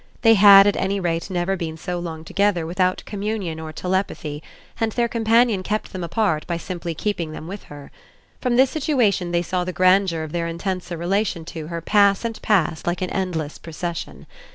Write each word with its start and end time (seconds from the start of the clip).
They 0.23 0.33
had 0.33 0.65
at 0.65 0.75
any 0.77 0.99
rate 0.99 1.29
never 1.29 1.55
been 1.55 1.77
so 1.77 1.99
long 1.99 2.23
together 2.25 2.65
without 2.65 3.03
communion 3.05 3.59
or 3.59 3.71
telegraphy, 3.71 4.41
and 4.79 4.91
their 4.93 5.07
companion 5.07 5.61
kept 5.61 5.93
them 5.93 6.03
apart 6.03 6.47
by 6.47 6.57
simply 6.57 6.95
keeping 6.95 7.33
them 7.33 7.47
with 7.47 7.65
her. 7.65 7.91
From 8.41 8.55
this 8.55 8.71
situation 8.71 9.31
they 9.31 9.43
saw 9.43 9.63
the 9.63 9.71
grandeur 9.73 10.23
of 10.23 10.31
their 10.31 10.47
intenser 10.47 10.97
relation 10.97 11.45
to 11.53 11.67
her 11.67 11.81
pass 11.81 12.25
and 12.25 12.41
pass 12.41 12.87
like 12.87 13.03
an 13.03 13.11
endless 13.11 13.59
procession. 13.59 14.25